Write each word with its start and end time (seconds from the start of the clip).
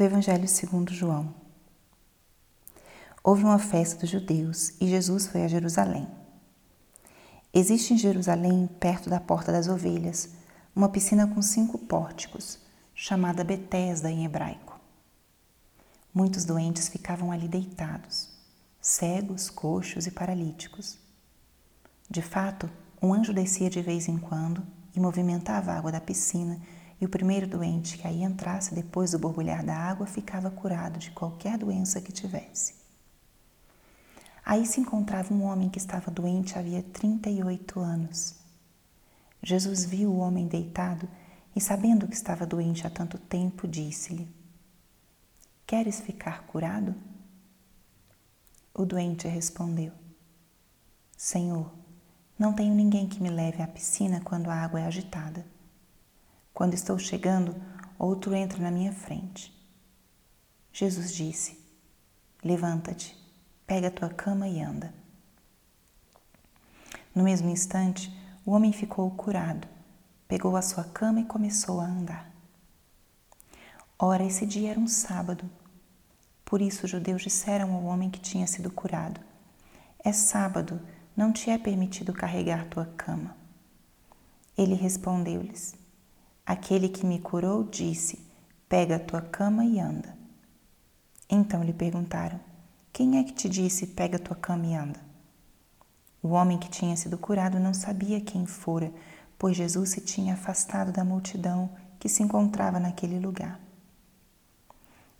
do 0.00 0.04
Evangelho 0.04 0.48
segundo 0.48 0.94
João. 0.94 1.34
Houve 3.22 3.44
uma 3.44 3.58
festa 3.58 4.00
dos 4.00 4.08
judeus 4.08 4.72
e 4.80 4.88
Jesus 4.88 5.26
foi 5.26 5.44
a 5.44 5.46
Jerusalém. 5.48 6.08
Existe 7.52 7.92
em 7.92 7.98
Jerusalém, 7.98 8.66
perto 8.80 9.10
da 9.10 9.20
Porta 9.20 9.52
das 9.52 9.68
Ovelhas, 9.68 10.30
uma 10.74 10.88
piscina 10.88 11.26
com 11.26 11.42
cinco 11.42 11.76
pórticos, 11.76 12.58
chamada 12.94 13.44
Betesda 13.44 14.10
em 14.10 14.24
hebraico. 14.24 14.80
Muitos 16.14 16.46
doentes 16.46 16.88
ficavam 16.88 17.30
ali 17.30 17.46
deitados, 17.46 18.30
cegos, 18.80 19.50
coxos 19.50 20.06
e 20.06 20.10
paralíticos. 20.10 20.98
De 22.08 22.22
fato, 22.22 22.70
um 23.02 23.12
anjo 23.12 23.34
descia 23.34 23.68
de 23.68 23.82
vez 23.82 24.08
em 24.08 24.16
quando 24.16 24.66
e 24.96 24.98
movimentava 24.98 25.72
a 25.72 25.76
água 25.76 25.92
da 25.92 26.00
piscina 26.00 26.58
e 27.00 27.06
o 27.06 27.08
primeiro 27.08 27.46
doente 27.46 27.96
que 27.96 28.06
aí 28.06 28.22
entrasse 28.22 28.74
depois 28.74 29.12
do 29.12 29.18
borbulhar 29.18 29.64
da 29.64 29.74
água 29.74 30.06
ficava 30.06 30.50
curado 30.50 30.98
de 30.98 31.10
qualquer 31.10 31.56
doença 31.56 32.00
que 32.00 32.12
tivesse. 32.12 32.74
Aí 34.44 34.66
se 34.66 34.80
encontrava 34.80 35.32
um 35.32 35.44
homem 35.44 35.70
que 35.70 35.78
estava 35.78 36.10
doente 36.10 36.58
havia 36.58 36.82
38 36.82 37.80
anos. 37.80 38.34
Jesus 39.42 39.84
viu 39.84 40.10
o 40.10 40.18
homem 40.18 40.46
deitado 40.46 41.08
e, 41.56 41.60
sabendo 41.60 42.06
que 42.06 42.14
estava 42.14 42.44
doente 42.44 42.86
há 42.86 42.90
tanto 42.90 43.16
tempo, 43.16 43.66
disse-lhe: 43.66 44.28
Queres 45.66 46.00
ficar 46.00 46.42
curado? 46.46 46.94
O 48.74 48.84
doente 48.84 49.26
respondeu: 49.28 49.92
Senhor, 51.16 51.72
não 52.38 52.52
tenho 52.52 52.74
ninguém 52.74 53.06
que 53.08 53.22
me 53.22 53.30
leve 53.30 53.62
à 53.62 53.68
piscina 53.68 54.20
quando 54.20 54.50
a 54.50 54.54
água 54.54 54.80
é 54.80 54.86
agitada. 54.86 55.44
Quando 56.52 56.74
estou 56.74 56.98
chegando, 56.98 57.54
outro 57.98 58.34
entra 58.34 58.58
na 58.58 58.70
minha 58.70 58.92
frente. 58.92 59.52
Jesus 60.72 61.14
disse: 61.14 61.58
Levanta-te, 62.42 63.16
pega 63.66 63.88
a 63.88 63.90
tua 63.90 64.08
cama 64.08 64.48
e 64.48 64.60
anda. 64.60 64.94
No 67.14 67.24
mesmo 67.24 67.50
instante, 67.50 68.14
o 68.46 68.52
homem 68.52 68.72
ficou 68.72 69.10
curado, 69.10 69.66
pegou 70.26 70.56
a 70.56 70.62
sua 70.62 70.84
cama 70.84 71.20
e 71.20 71.24
começou 71.24 71.80
a 71.80 71.84
andar. 71.84 72.30
Ora, 73.98 74.24
esse 74.24 74.46
dia 74.46 74.70
era 74.70 74.80
um 74.80 74.86
sábado. 74.86 75.44
Por 76.44 76.62
isso 76.62 76.84
os 76.84 76.90
judeus 76.90 77.22
disseram 77.22 77.74
ao 77.74 77.84
homem 77.84 78.10
que 78.10 78.18
tinha 78.18 78.46
sido 78.46 78.70
curado: 78.70 79.20
É 80.02 80.12
sábado, 80.12 80.80
não 81.16 81.32
te 81.32 81.50
é 81.50 81.58
permitido 81.58 82.12
carregar 82.12 82.66
tua 82.68 82.86
cama. 82.96 83.36
Ele 84.56 84.74
respondeu-lhes: 84.74 85.74
Aquele 86.50 86.88
que 86.88 87.06
me 87.06 87.20
curou 87.20 87.62
disse: 87.62 88.18
Pega 88.68 88.96
a 88.96 88.98
tua 88.98 89.22
cama 89.22 89.64
e 89.64 89.78
anda. 89.78 90.16
Então 91.30 91.62
lhe 91.62 91.72
perguntaram: 91.72 92.40
Quem 92.92 93.20
é 93.20 93.22
que 93.22 93.32
te 93.32 93.48
disse: 93.48 93.86
Pega 93.86 94.16
a 94.16 94.18
tua 94.18 94.34
cama 94.34 94.66
e 94.66 94.74
anda? 94.74 94.98
O 96.20 96.30
homem 96.30 96.58
que 96.58 96.68
tinha 96.68 96.96
sido 96.96 97.16
curado 97.16 97.60
não 97.60 97.72
sabia 97.72 98.20
quem 98.20 98.46
fora, 98.46 98.92
pois 99.38 99.56
Jesus 99.56 99.90
se 99.90 100.00
tinha 100.00 100.34
afastado 100.34 100.90
da 100.90 101.04
multidão 101.04 101.70
que 102.00 102.08
se 102.08 102.20
encontrava 102.20 102.80
naquele 102.80 103.20
lugar. 103.20 103.60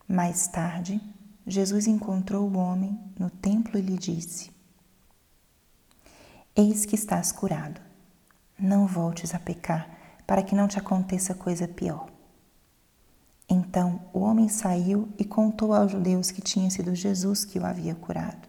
Mais 0.08 0.48
tarde, 0.48 1.00
Jesus 1.46 1.86
encontrou 1.86 2.50
o 2.50 2.56
homem 2.56 2.98
no 3.16 3.30
templo 3.30 3.78
e 3.78 3.82
lhe 3.82 3.96
disse: 3.96 4.50
Eis 6.56 6.84
que 6.84 6.96
estás 6.96 7.30
curado. 7.30 7.80
Não 8.58 8.84
voltes 8.84 9.32
a 9.32 9.38
pecar 9.38 9.99
para 10.30 10.44
que 10.44 10.54
não 10.54 10.68
te 10.68 10.78
aconteça 10.78 11.34
coisa 11.34 11.66
pior. 11.66 12.08
Então 13.48 14.08
o 14.12 14.20
homem 14.20 14.48
saiu 14.48 15.12
e 15.18 15.24
contou 15.24 15.74
aos 15.74 15.90
judeus 15.90 16.30
que 16.30 16.40
tinha 16.40 16.70
sido 16.70 16.94
Jesus 16.94 17.44
que 17.44 17.58
o 17.58 17.66
havia 17.66 17.96
curado. 17.96 18.48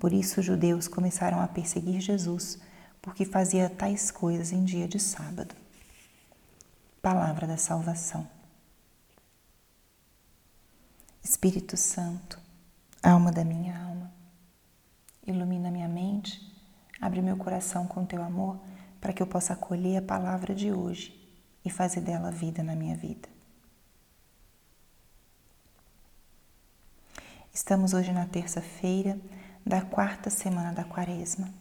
Por 0.00 0.14
isso 0.14 0.40
os 0.40 0.46
judeus 0.46 0.88
começaram 0.88 1.42
a 1.42 1.46
perseguir 1.46 2.00
Jesus, 2.00 2.58
porque 3.02 3.26
fazia 3.26 3.68
tais 3.68 4.10
coisas 4.10 4.50
em 4.50 4.64
dia 4.64 4.88
de 4.88 4.98
sábado. 4.98 5.54
Palavra 7.02 7.46
da 7.46 7.58
salvação. 7.58 8.26
Espírito 11.22 11.76
Santo, 11.76 12.40
alma 13.02 13.30
da 13.30 13.44
minha 13.44 13.78
alma, 13.78 14.10
ilumina 15.26 15.70
minha 15.70 15.86
mente, 15.86 16.50
abre 16.98 17.20
meu 17.20 17.36
coração 17.36 17.86
com 17.86 18.06
teu 18.06 18.22
amor 18.22 18.58
para 19.00 19.12
que 19.12 19.22
eu 19.22 19.26
possa 19.26 19.52
acolher 19.52 19.98
a 19.98 20.02
palavra 20.02 20.54
de 20.54 20.72
hoje 20.72 21.14
e 21.64 21.70
fazer 21.70 22.00
dela 22.00 22.30
vida 22.30 22.62
na 22.62 22.74
minha 22.74 22.96
vida. 22.96 23.28
Estamos 27.52 27.92
hoje 27.92 28.12
na 28.12 28.26
terça-feira 28.26 29.18
da 29.66 29.82
quarta 29.82 30.30
semana 30.30 30.72
da 30.72 30.84
Quaresma. 30.84 31.52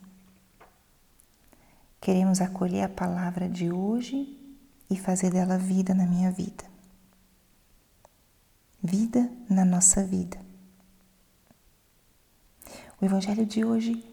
Queremos 2.00 2.40
acolher 2.40 2.84
a 2.84 2.90
palavra 2.90 3.50
de 3.50 3.72
hoje 3.72 4.38
e 4.90 4.96
fazer 4.96 5.31
dela 5.31 5.58
vida 5.58 5.94
na 5.94 6.06
minha 6.06 6.31
vida. 6.31 6.64
Vida 8.81 9.30
na 9.50 9.66
nossa 9.66 10.04
vida. 10.04 10.40
O 13.02 13.06
Evangelho 13.06 13.46
de 13.46 13.66
hoje 13.66 14.06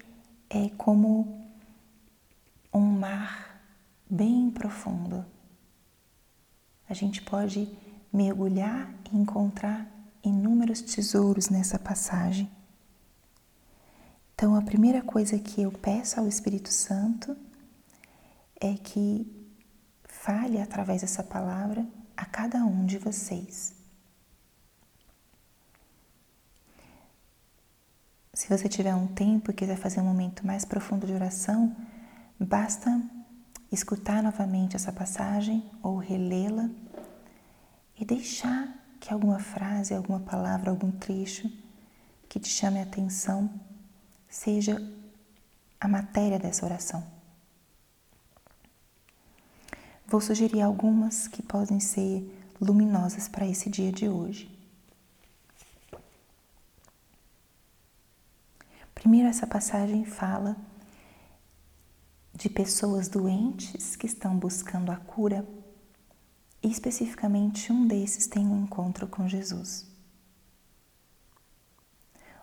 é 0.51 0.71
como 0.71 1.44
mar 3.05 3.61
bem 4.09 4.51
profundo. 4.51 5.27
A 6.89 6.95
gente 6.95 7.21
pode 7.21 7.69
mergulhar 8.11 8.91
e 9.13 9.17
encontrar 9.17 9.87
inúmeros 10.23 10.81
tesouros 10.81 11.51
nessa 11.51 11.79
passagem. 11.79 12.51
Então, 14.35 14.57
a 14.57 14.63
primeira 14.63 15.03
coisa 15.03 15.39
que 15.39 15.61
eu 15.61 15.71
peço 15.71 16.19
ao 16.19 16.27
Espírito 16.27 16.73
Santo 16.73 17.37
é 18.59 18.73
que 18.75 19.31
fale 20.05 20.59
através 20.59 21.03
dessa 21.03 21.23
palavra 21.23 21.87
a 22.17 22.25
cada 22.25 22.65
um 22.65 22.87
de 22.87 22.97
vocês. 22.97 23.75
Se 28.33 28.49
você 28.49 28.67
tiver 28.67 28.95
um 28.95 29.07
tempo 29.07 29.51
e 29.51 29.55
quiser 29.55 29.77
fazer 29.77 30.01
um 30.01 30.05
momento 30.05 30.47
mais 30.47 30.65
profundo 30.65 31.07
de 31.07 31.13
oração, 31.13 31.77
Basta 32.39 33.03
escutar 33.71 34.23
novamente 34.23 34.77
essa 34.77 34.93
passagem 34.93 35.69
ou 35.83 35.97
relê-la 35.97 36.71
e 37.99 38.05
deixar 38.05 38.69
que 39.01 39.13
alguma 39.13 39.39
frase, 39.39 39.95
alguma 39.95 40.21
palavra, 40.21 40.71
algum 40.71 40.91
trecho 40.91 41.51
que 42.29 42.41
te 42.41 42.49
chame 42.49 42.79
a 42.79 42.83
atenção 42.83 43.51
seja 44.29 44.77
a 45.81 45.87
matéria 45.87 46.39
dessa 46.39 46.65
oração. 46.65 47.07
Vou 50.07 50.21
sugerir 50.21 50.61
algumas 50.61 51.29
que 51.29 51.43
podem 51.43 51.81
ser 51.81 52.29
luminosas 52.61 53.29
para 53.29 53.47
esse 53.47 53.71
dia 53.71 53.93
de 53.93 54.09
hoje. 54.09 54.51
Primeiro, 58.95 59.29
essa 59.29 59.47
passagem 59.47 60.05
fala 60.05 60.57
de 62.35 62.49
pessoas 62.49 63.09
doentes 63.09 63.95
que 63.95 64.07
estão 64.07 64.37
buscando 64.37 64.91
a 64.91 64.97
cura 64.97 65.47
e 66.63 66.69
especificamente 66.69 67.73
um 67.73 67.87
desses 67.87 68.27
tem 68.27 68.47
um 68.47 68.65
encontro 68.65 69.07
com 69.07 69.29
Jesus. 69.29 69.87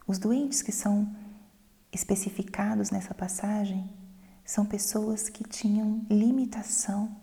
Os 0.08 0.18
doentes 0.18 0.62
que 0.62 0.72
são 0.72 1.14
especificados 1.92 2.90
nessa 2.90 3.14
passagem 3.14 3.90
são 4.46 4.66
pessoas 4.66 5.28
que 5.28 5.44
tinham 5.44 6.06
limitação 6.10 7.16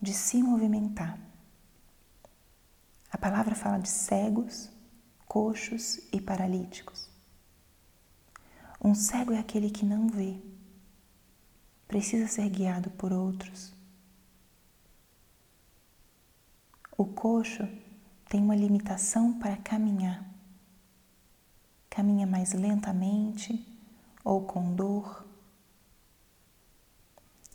de 0.00 0.14
se 0.14 0.42
movimentar. 0.42 1.18
A 3.10 3.18
palavra 3.18 3.54
fala 3.54 3.78
de 3.78 3.88
cegos, 3.88 4.70
coxos 5.26 6.00
e 6.12 6.20
paralíticos. 6.20 7.08
Um 8.82 8.94
cego 8.94 9.32
é 9.32 9.38
aquele 9.38 9.70
que 9.70 9.84
não 9.84 10.08
vê 10.08 10.40
precisa 11.88 12.28
ser 12.28 12.48
guiado 12.50 12.90
por 12.90 13.12
outros. 13.12 13.72
O 16.96 17.06
coxo 17.06 17.66
tem 18.28 18.42
uma 18.42 18.54
limitação 18.54 19.38
para 19.38 19.56
caminhar. 19.56 20.28
Caminha 21.88 22.26
mais 22.26 22.52
lentamente 22.52 23.66
ou 24.22 24.44
com 24.44 24.74
dor. 24.74 25.26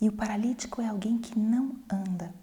E 0.00 0.08
o 0.08 0.12
paralítico 0.12 0.82
é 0.82 0.88
alguém 0.88 1.18
que 1.18 1.38
não 1.38 1.78
anda, 1.88 2.34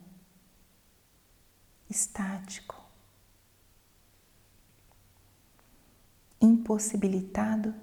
estático, 1.90 2.82
impossibilitado 6.40 7.76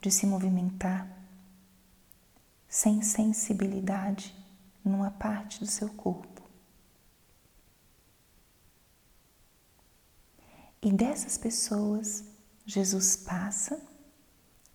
de 0.00 0.10
se 0.10 0.26
movimentar 0.26 1.23
sem 2.74 3.02
sensibilidade 3.02 4.34
numa 4.84 5.08
parte 5.12 5.60
do 5.60 5.66
seu 5.66 5.88
corpo. 5.90 6.42
E 10.82 10.92
dessas 10.92 11.38
pessoas, 11.38 12.24
Jesus 12.66 13.14
passa, 13.14 13.80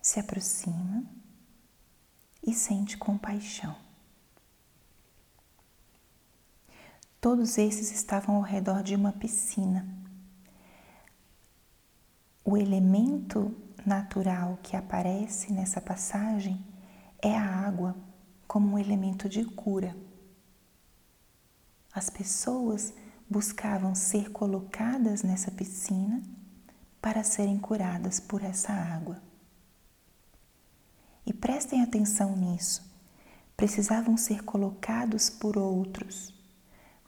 se 0.00 0.18
aproxima 0.18 1.04
e 2.42 2.54
sente 2.54 2.96
compaixão. 2.96 3.76
Todos 7.20 7.58
esses 7.58 7.92
estavam 7.92 8.36
ao 8.36 8.42
redor 8.42 8.82
de 8.82 8.94
uma 8.94 9.12
piscina. 9.12 9.86
O 12.42 12.56
elemento 12.56 13.54
natural 13.84 14.58
que 14.62 14.74
aparece 14.74 15.52
nessa 15.52 15.82
passagem 15.82 16.69
é 17.22 17.36
a 17.36 17.66
água 17.66 17.96
como 18.46 18.74
um 18.74 18.78
elemento 18.78 19.28
de 19.28 19.44
cura. 19.44 19.96
As 21.92 22.08
pessoas 22.08 22.92
buscavam 23.28 23.94
ser 23.94 24.30
colocadas 24.30 25.22
nessa 25.22 25.50
piscina 25.50 26.22
para 27.00 27.22
serem 27.22 27.58
curadas 27.58 28.18
por 28.20 28.42
essa 28.42 28.72
água. 28.72 29.22
E 31.24 31.32
prestem 31.32 31.82
atenção 31.82 32.34
nisso, 32.36 32.90
precisavam 33.56 34.16
ser 34.16 34.42
colocados 34.42 35.30
por 35.30 35.56
outros 35.56 36.34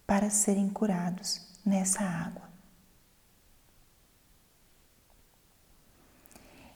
para 0.07 0.31
serem 0.31 0.69
curados 0.69 1.41
nessa 1.65 2.03
água. 2.03 2.52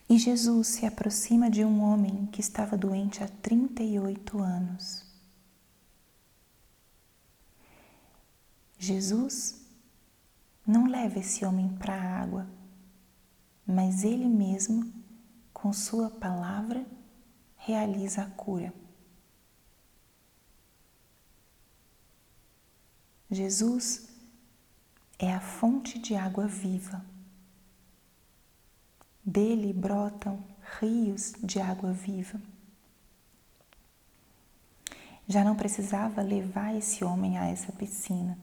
E 0.09 0.19
Jesus 0.19 0.69
se 0.69 0.87
aproxima 0.87 1.51
de 1.51 1.65
um 1.65 1.83
homem 1.83 2.27
que 2.27 2.41
estava 2.41 2.77
doente 2.77 3.25
há 3.25 3.29
38 3.29 4.39
anos. 4.39 5.05
Jesus 8.79 9.67
não 10.67 10.87
leva 10.87 11.19
esse 11.19 11.45
homem 11.45 11.69
para 11.77 11.95
a 11.95 12.21
água, 12.21 12.47
mas 13.67 14.05
ele 14.05 14.27
mesmo, 14.27 14.93
com 15.53 15.73
sua 15.73 16.09
palavra, 16.09 16.87
realiza 17.57 18.23
a 18.23 18.31
cura. 18.31 18.73
Jesus 23.29 24.09
é 25.19 25.33
a 25.33 25.41
fonte 25.41 25.99
de 25.99 26.15
água 26.15 26.47
viva. 26.47 27.05
Dele 29.29 29.73
brotam 29.73 30.39
rios 30.79 31.35
de 31.43 31.59
água 31.59 31.93
viva. 31.93 32.41
Já 35.27 35.43
não 35.43 35.57
precisava 35.57 36.23
levar 36.23 36.77
esse 36.77 37.03
homem 37.03 37.37
a 37.37 37.47
essa 37.49 37.73
piscina. 37.73 38.39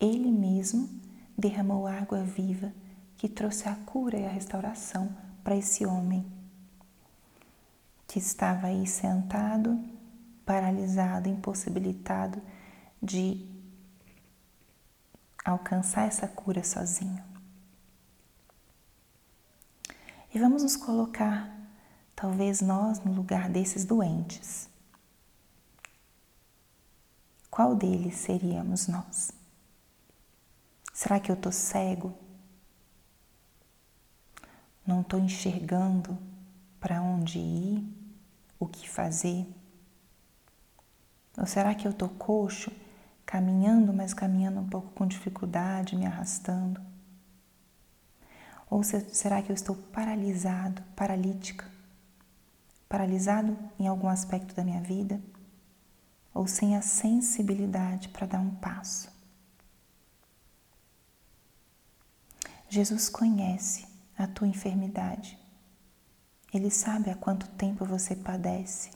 Ele 0.00 0.30
mesmo 0.30 0.88
derramou 1.36 1.86
água 1.86 2.24
viva 2.24 2.72
que 3.18 3.28
trouxe 3.28 3.68
a 3.68 3.74
cura 3.74 4.18
e 4.18 4.24
a 4.24 4.30
restauração 4.30 5.14
para 5.44 5.54
esse 5.54 5.84
homem 5.84 6.24
que 8.06 8.18
estava 8.18 8.68
aí 8.68 8.86
sentado, 8.86 9.78
paralisado, 10.46 11.28
impossibilitado 11.28 12.40
de 13.02 13.46
alcançar 15.44 16.06
essa 16.06 16.26
cura 16.26 16.64
sozinho. 16.64 17.27
E 20.34 20.38
vamos 20.38 20.62
nos 20.62 20.76
colocar, 20.76 21.50
talvez 22.14 22.60
nós, 22.60 23.02
no 23.02 23.12
lugar 23.12 23.48
desses 23.48 23.84
doentes. 23.84 24.68
Qual 27.50 27.74
deles 27.74 28.16
seríamos 28.16 28.86
nós? 28.86 29.32
Será 30.92 31.18
que 31.18 31.30
eu 31.30 31.34
estou 31.34 31.50
cego? 31.50 32.12
Não 34.86 35.00
estou 35.00 35.18
enxergando 35.18 36.18
para 36.78 37.00
onde 37.00 37.38
ir, 37.38 37.98
o 38.58 38.66
que 38.66 38.88
fazer? 38.88 39.46
Ou 41.36 41.46
será 41.46 41.74
que 41.74 41.86
eu 41.86 41.92
estou 41.92 42.08
coxo, 42.08 42.70
caminhando, 43.24 43.92
mas 43.92 44.12
caminhando 44.12 44.60
um 44.60 44.68
pouco 44.68 44.90
com 44.90 45.06
dificuldade, 45.06 45.96
me 45.96 46.04
arrastando? 46.04 46.80
Ou 48.70 48.82
será 48.82 49.42
que 49.42 49.50
eu 49.50 49.54
estou 49.54 49.74
paralisado, 49.74 50.82
paralítica? 50.94 51.66
Paralisado 52.88 53.56
em 53.78 53.86
algum 53.86 54.08
aspecto 54.08 54.54
da 54.54 54.64
minha 54.64 54.80
vida? 54.80 55.20
Ou 56.34 56.46
sem 56.46 56.76
a 56.76 56.82
sensibilidade 56.82 58.08
para 58.10 58.26
dar 58.26 58.40
um 58.40 58.54
passo? 58.56 59.10
Jesus 62.68 63.08
conhece 63.08 63.86
a 64.16 64.26
tua 64.26 64.46
enfermidade. 64.46 65.38
Ele 66.52 66.70
sabe 66.70 67.10
há 67.10 67.14
quanto 67.14 67.48
tempo 67.50 67.84
você 67.84 68.14
padece. 68.14 68.90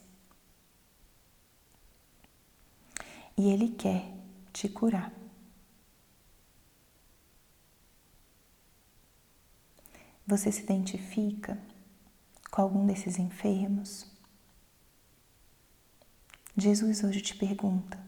E 3.36 3.48
Ele 3.48 3.68
quer 3.70 4.12
te 4.52 4.68
curar. 4.68 5.21
Você 10.26 10.52
se 10.52 10.62
identifica 10.62 11.58
com 12.50 12.62
algum 12.62 12.86
desses 12.86 13.18
enfermos? 13.18 14.10
Jesus 16.56 17.02
hoje 17.02 17.20
te 17.20 17.34
pergunta: 17.34 17.98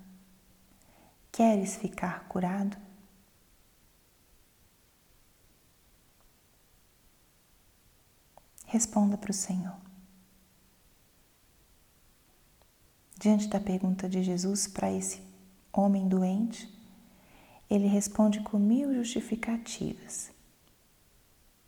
Queres 1.33 1.77
ficar 1.77 2.29
curado? 2.29 2.77
Responda 8.67 9.17
para 9.17 9.31
o 9.31 9.35
Senhor. 9.35 9.77
Diante 13.17 13.49
da 13.49 13.59
pergunta 13.59 14.09
de 14.09 14.23
Jesus 14.23 14.67
para 14.67 14.93
esse 14.93 15.23
homem 15.73 16.07
doente, 16.07 16.69
ele 17.71 17.87
responde 17.87 18.41
com 18.41 18.59
mil 18.59 18.93
justificativas. 18.93 20.34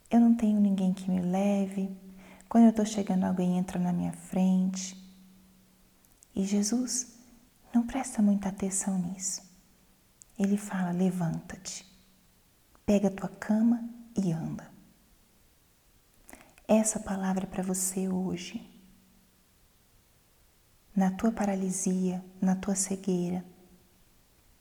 Eu 0.09 0.19
não 0.19 0.35
tenho 0.35 0.59
ninguém 0.59 0.93
que 0.93 1.09
me 1.09 1.21
leve. 1.21 1.95
Quando 2.47 2.65
eu 2.65 2.69
estou 2.69 2.85
chegando, 2.85 3.25
alguém 3.25 3.57
entra 3.57 3.77
na 3.77 3.91
minha 3.91 4.13
frente. 4.13 4.95
E 6.33 6.45
Jesus 6.45 7.17
não 7.73 7.85
presta 7.85 8.21
muita 8.21 8.49
atenção 8.49 8.97
nisso. 8.97 9.41
Ele 10.39 10.57
fala: 10.57 10.91
levanta-te, 10.91 11.85
pega 12.85 13.07
a 13.07 13.11
tua 13.11 13.29
cama 13.29 13.83
e 14.15 14.31
anda. 14.31 14.71
Essa 16.67 16.99
palavra 16.99 17.45
é 17.45 17.47
para 17.47 17.63
você 17.63 18.07
hoje. 18.07 18.61
Na 20.95 21.11
tua 21.11 21.31
paralisia, 21.31 22.23
na 22.41 22.55
tua 22.55 22.75
cegueira, 22.75 23.45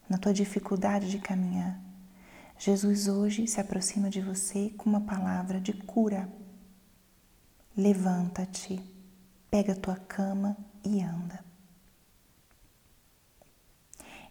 na 0.08 0.18
tua 0.18 0.32
dificuldade 0.32 1.10
de 1.10 1.18
caminhar, 1.18 1.80
Jesus 2.58 3.06
hoje 3.06 3.46
se 3.46 3.60
aproxima 3.60 4.08
de 4.08 4.20
você 4.20 4.70
com 4.70 4.88
uma 4.88 5.02
palavra 5.02 5.60
de 5.60 5.72
cura. 5.72 6.28
Levanta-te, 7.76 8.82
pega 9.50 9.74
a 9.74 9.76
tua 9.76 9.96
cama 9.96 10.56
e 10.82 11.02
anda. 11.02 11.44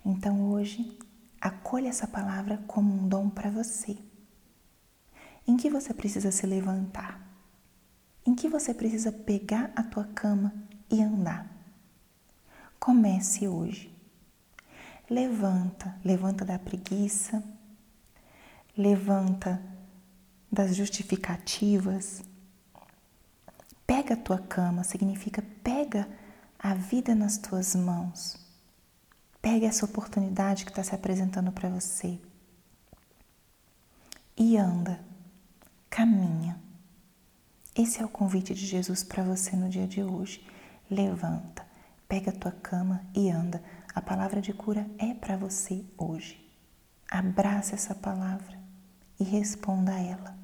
Então 0.03 0.49
hoje, 0.49 0.97
acolha 1.39 1.89
essa 1.89 2.07
palavra 2.07 2.57
como 2.67 2.91
um 2.91 3.07
dom 3.07 3.29
para 3.29 3.51
você. 3.51 3.97
Em 5.47 5.55
que 5.55 5.69
você 5.69 5.93
precisa 5.93 6.31
se 6.31 6.47
levantar? 6.47 7.21
Em 8.25 8.33
que 8.33 8.49
você 8.49 8.73
precisa 8.73 9.11
pegar 9.11 9.71
a 9.75 9.83
tua 9.83 10.05
cama 10.05 10.51
e 10.89 11.01
andar? 11.01 11.47
Comece 12.79 13.47
hoje. 13.47 13.95
Levanta, 15.07 15.95
levanta 16.03 16.43
da 16.43 16.57
preguiça, 16.57 17.43
levanta 18.77 19.61
das 20.51 20.75
justificativas. 20.75 22.23
Pega 23.87 24.15
a 24.15 24.17
tua 24.17 24.39
cama, 24.39 24.83
significa 24.83 25.43
pega 25.63 26.07
a 26.57 26.73
vida 26.73 27.13
nas 27.15 27.37
tuas 27.37 27.75
mãos. 27.75 28.37
Pega 29.41 29.67
essa 29.67 29.85
oportunidade 29.85 30.65
que 30.65 30.71
está 30.71 30.83
se 30.83 30.95
apresentando 30.95 31.51
para 31.51 31.69
você. 31.69 32.19
E 34.35 34.57
anda, 34.57 34.99
caminha. 35.89 36.59
Esse 37.75 38.01
é 38.01 38.05
o 38.05 38.09
convite 38.09 38.53
de 38.53 38.65
Jesus 38.65 39.03
para 39.03 39.23
você 39.23 39.55
no 39.55 39.69
dia 39.69 39.87
de 39.87 40.01
hoje. 40.01 40.45
Levanta, 40.89 41.65
pega 42.07 42.31
a 42.31 42.33
tua 42.33 42.51
cama 42.51 43.05
e 43.13 43.29
anda. 43.29 43.63
A 43.93 44.01
palavra 44.01 44.41
de 44.41 44.51
cura 44.51 44.89
é 44.97 45.13
para 45.13 45.37
você 45.37 45.85
hoje. 45.97 46.43
Abraça 47.09 47.75
essa 47.75 47.93
palavra 47.93 48.54
e 49.19 49.23
responda 49.23 49.93
a 49.93 49.99
ela. 49.99 50.37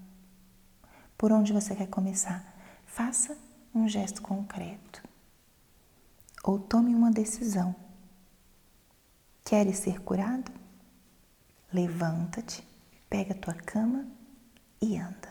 Por 1.18 1.32
onde 1.32 1.54
você 1.54 1.76
quer 1.76 1.88
começar? 1.88 2.44
Faça 2.86 3.38
um 3.74 3.88
gesto 3.88 4.22
concreto. 4.22 5.04
Ou 6.44 6.60
tome 6.60 6.96
uma 6.96 7.12
decisão. 7.12 7.76
Queres 9.44 9.78
ser 9.78 10.02
curado? 10.02 10.52
Levanta-te, 11.72 12.68
pega 13.10 13.34
a 13.34 13.38
tua 13.38 13.54
cama 13.54 14.06
e 14.82 14.98
anda. 14.98 15.31